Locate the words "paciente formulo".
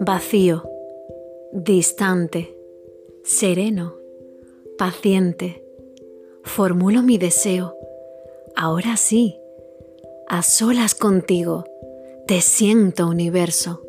4.78-7.02